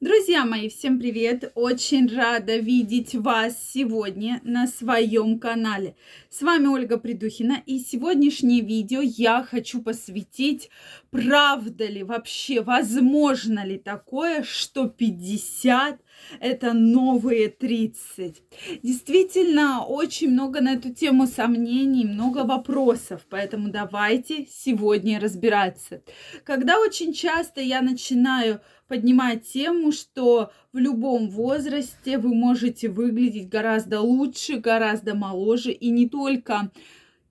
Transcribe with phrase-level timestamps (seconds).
[0.00, 1.50] Друзья мои, всем привет!
[1.56, 5.96] Очень рада видеть вас сегодня на своем канале.
[6.30, 10.70] С вами Ольга Придухина, и сегодняшнее видео я хочу посвятить,
[11.10, 16.00] правда ли вообще, возможно ли такое, что 50
[16.40, 18.42] это новые 30.
[18.82, 26.02] Действительно, очень много на эту тему сомнений, много вопросов, поэтому давайте сегодня разбираться.
[26.44, 34.00] Когда очень часто я начинаю поднимать тему, что в любом возрасте вы можете выглядеть гораздо
[34.00, 36.70] лучше, гораздо моложе, и не только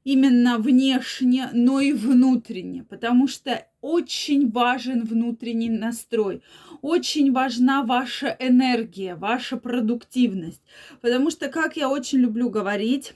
[0.03, 6.41] именно внешне, но и внутренне, потому что очень важен внутренний настрой,
[6.81, 10.61] очень важна ваша энергия, ваша продуктивность,
[11.01, 13.13] потому что, как я очень люблю говорить,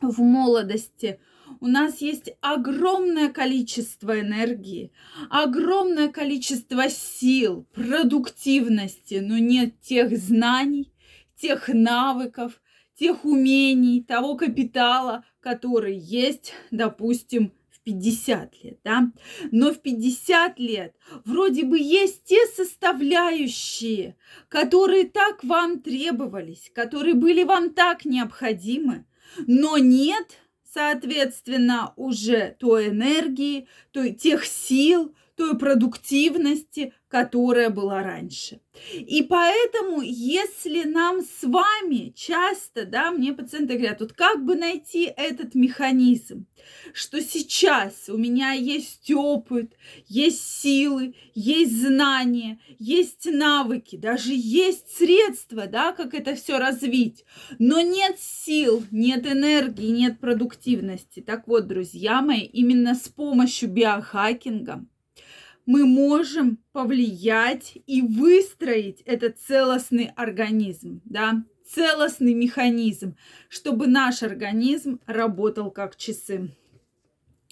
[0.00, 1.18] в молодости–
[1.60, 4.92] у нас есть огромное количество энергии,
[5.30, 10.92] огромное количество сил, продуктивности, но нет тех знаний,
[11.40, 12.60] тех навыков,
[12.98, 19.12] тех умений, того капитала, который есть, допустим, в 50 лет, да?
[19.50, 24.16] Но в 50 лет вроде бы есть те составляющие,
[24.48, 29.06] которые так вам требовались, которые были вам так необходимы,
[29.46, 30.38] но нет–
[30.76, 38.60] соответственно, уже той энергии, той, тех сил, той продуктивности, которая была раньше.
[38.92, 45.12] И поэтому, если нам с вами часто, да, мне пациенты говорят, вот как бы найти
[45.16, 46.46] этот механизм,
[46.92, 49.74] что сейчас у меня есть опыт,
[50.08, 57.24] есть силы, есть знания, есть навыки, даже есть средства, да, как это все развить,
[57.58, 61.20] но нет сил, нет энергии, нет продуктивности.
[61.20, 64.84] Так вот, друзья мои, именно с помощью биохакинга
[65.66, 73.16] мы можем повлиять и выстроить этот целостный организм, да, целостный механизм,
[73.48, 76.50] чтобы наш организм работал как часы.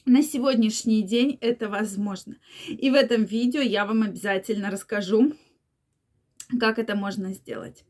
[0.06, 2.36] На сегодняшний день это возможно.
[2.68, 5.32] И в этом видео я вам обязательно расскажу,
[6.58, 7.84] как это можно сделать.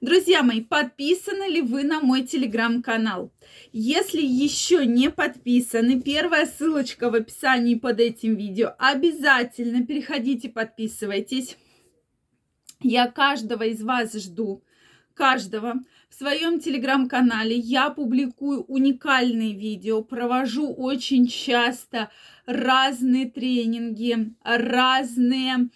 [0.00, 3.32] Друзья мои, подписаны ли вы на мой телеграм-канал?
[3.72, 8.74] Если еще не подписаны, первая ссылочка в описании под этим видео.
[8.78, 11.56] Обязательно переходите, подписывайтесь.
[12.82, 14.64] Я каждого из вас жду,
[15.14, 15.74] каждого.
[16.08, 22.10] В своем телеграм-канале я публикую уникальные видео, провожу очень часто
[22.46, 25.68] разные тренинги, разные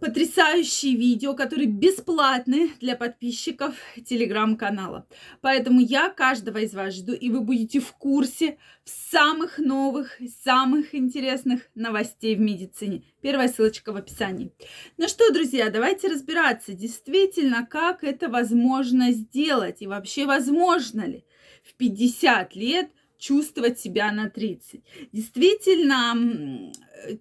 [0.00, 5.06] потрясающие видео, которые бесплатны для подписчиков телеграм-канала.
[5.40, 11.62] Поэтому я каждого из вас жду, и вы будете в курсе самых новых, самых интересных
[11.74, 13.04] новостей в медицине.
[13.20, 14.52] Первая ссылочка в описании.
[14.96, 21.24] Ну что, друзья, давайте разбираться, действительно, как это возможно сделать, и вообще возможно ли
[21.64, 24.80] в 50 лет чувствовать себя на 30.
[25.12, 26.72] Действительно,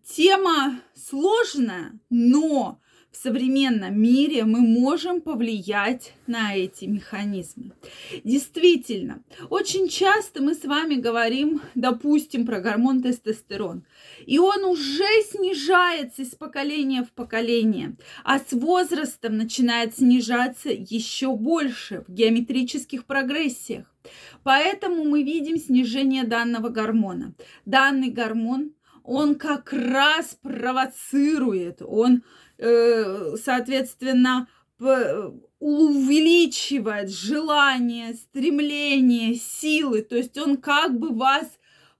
[0.05, 2.79] тема сложная, но
[3.17, 7.71] в современном мире мы можем повлиять на эти механизмы.
[8.23, 13.83] Действительно, очень часто мы с вами говорим, допустим, про гормон тестостерон,
[14.25, 22.03] и он уже снижается из поколения в поколение, а с возрастом начинает снижаться еще больше
[22.07, 23.91] в геометрических прогрессиях.
[24.43, 27.33] Поэтому мы видим снижение данного гормона.
[27.65, 28.71] Данный гормон,
[29.07, 32.23] он как раз провоцирует, он,
[32.57, 34.49] э, соответственно,
[35.59, 40.01] увеличивает желание, стремление, силы.
[40.01, 41.47] То есть он как бы вас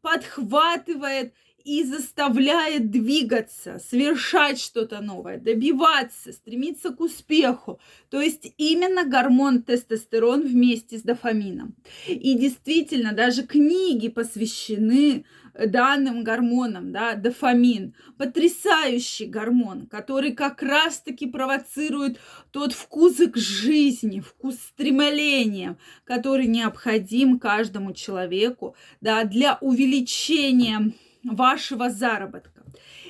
[0.01, 1.33] подхватывает
[1.67, 7.81] и заставляет двигаться, совершать что-то новое, добиваться, стремиться к успеху.
[8.09, 11.75] То есть именно гормон тестостерон вместе с дофамином.
[12.07, 15.25] И действительно, даже книги посвящены
[15.59, 22.17] данным гормонам, да, дофамин, потрясающий гормон, который как раз-таки провоцирует
[22.51, 30.93] тот вкус к жизни, вкус стремления, который необходим каждому человеку, да, для увеличения
[31.35, 32.63] вашего заработка.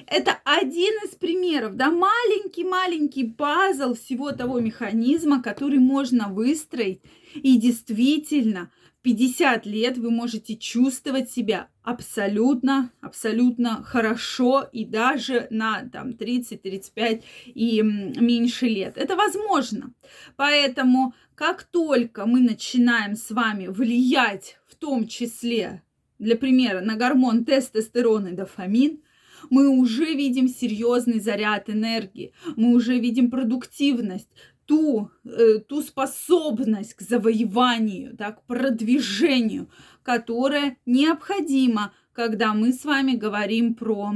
[0.05, 7.01] Это один из примеров, да, маленький-маленький пазл всего того механизма, который можно выстроить.
[7.35, 15.87] И действительно, в 50 лет вы можете чувствовать себя абсолютно, абсолютно хорошо и даже на
[15.89, 18.97] там 30, 35 и меньше лет.
[18.97, 19.93] Это возможно.
[20.35, 25.81] Поэтому как только мы начинаем с вами влиять в том числе
[26.19, 29.01] для примера, на гормон тестостерон и дофамин,
[29.49, 34.29] мы уже видим серьезный заряд энергии, мы уже видим продуктивность,
[34.65, 39.69] ту, э, ту способность к завоеванию, да, к продвижению,
[40.03, 44.13] которая необходима, когда мы с вами говорим про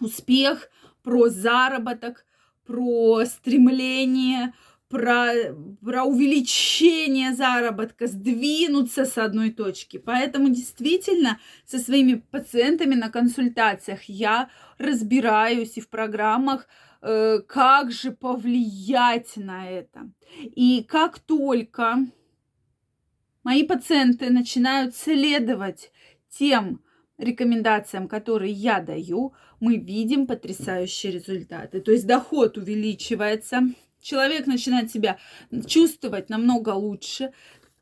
[0.00, 0.70] успех,
[1.02, 2.24] про заработок,
[2.64, 4.54] про стремление,
[4.90, 5.32] про,
[5.80, 9.98] про увеличение заработка, сдвинуться с одной точки.
[9.98, 16.66] Поэтому действительно со своими пациентами на консультациях я разбираюсь и в программах,
[17.02, 20.10] э, как же повлиять на это.
[20.42, 22.06] И как только
[23.44, 25.92] мои пациенты начинают следовать
[26.28, 26.82] тем
[27.16, 31.80] рекомендациям, которые я даю, мы видим потрясающие результаты.
[31.80, 33.62] То есть доход увеличивается,
[34.00, 35.18] человек начинает себя
[35.66, 37.32] чувствовать намного лучше.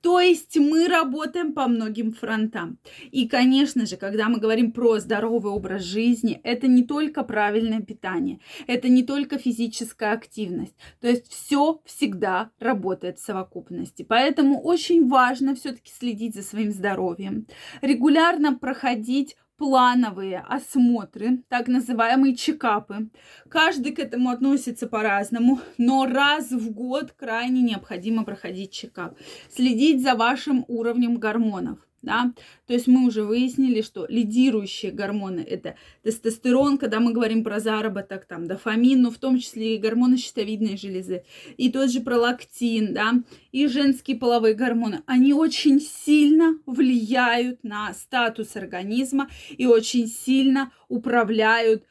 [0.01, 2.79] То есть мы работаем по многим фронтам.
[3.11, 8.39] И, конечно же, когда мы говорим про здоровый образ жизни, это не только правильное питание,
[8.69, 10.77] это не только физическая активность.
[11.01, 14.05] То есть все всегда работает в совокупности.
[14.05, 17.47] Поэтому очень важно все-таки следить за своим здоровьем,
[17.83, 23.11] регулярно проходить плановые осмотры, так называемые чекапы.
[23.51, 29.19] Каждый к этому относится по-разному, но раз в год крайне необходимо проходить чекап.
[29.51, 32.33] Следить за вашим уровнем гормонов да,
[32.67, 38.25] то есть мы уже выяснили, что лидирующие гормоны это тестостерон, когда мы говорим про заработок,
[38.27, 41.25] там, дофамин, но в том числе и гормоны щитовидной железы,
[41.57, 43.15] и тот же пролактин, да,
[43.53, 51.85] и женские половые гормоны, они очень сильно влияют на статус организма и очень сильно управляют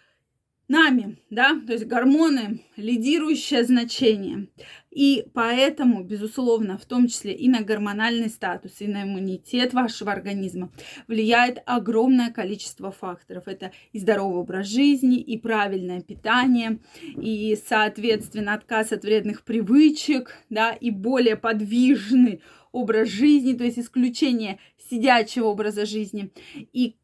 [0.67, 4.47] нами, да, то есть гормоны лидирующее значение.
[4.91, 10.71] И поэтому, безусловно, в том числе и на гормональный статус, и на иммунитет вашего организма
[11.07, 13.47] влияет огромное количество факторов.
[13.47, 16.79] Это и здоровый образ жизни, и правильное питание,
[17.15, 22.41] и, соответственно, отказ от вредных привычек, да, и более подвижный
[22.71, 24.59] образ жизни, то есть исключение
[24.89, 26.31] сидячего образа жизни.
[26.73, 26.95] И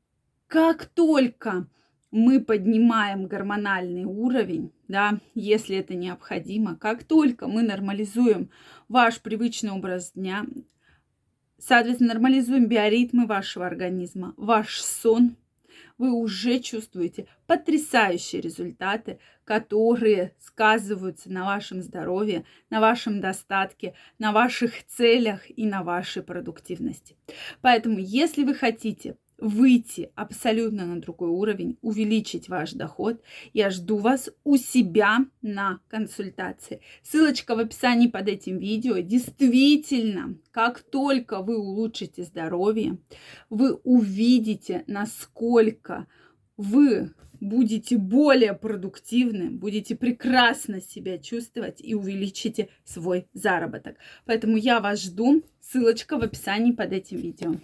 [0.47, 1.67] как только
[2.13, 8.51] мы поднимаем гормональный уровень, да, если это необходимо, как только мы нормализуем
[8.87, 10.45] ваш привычный образ дня,
[11.57, 15.35] соответственно, нормализуем биоритмы вашего организма, ваш сон,
[15.97, 24.85] вы уже чувствуете потрясающие результаты, которые сказываются на вашем здоровье, на вашем достатке, на ваших
[24.85, 27.17] целях и на вашей продуктивности.
[27.61, 33.21] Поэтому, если вы хотите выйти абсолютно на другой уровень, увеличить ваш доход.
[33.51, 36.79] Я жду вас у себя на консультации.
[37.03, 38.99] Ссылочка в описании под этим видео.
[38.99, 42.97] Действительно, как только вы улучшите здоровье,
[43.49, 46.07] вы увидите, насколько
[46.55, 53.97] вы будете более продуктивны, будете прекрасно себя чувствовать и увеличите свой заработок.
[54.25, 55.43] Поэтому я вас жду.
[55.59, 57.55] Ссылочка в описании под этим видео.